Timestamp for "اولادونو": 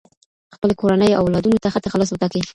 1.25-1.61